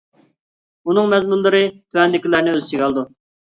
ئۇنىڭ 0.89 1.11
مەزمۇنلىرى 1.11 1.61
تۆۋەندىكىلەرنى 1.77 2.57
ئۆز 2.59 2.65
ئىچىگە 2.73 2.91
ئالىدۇ. 2.91 3.09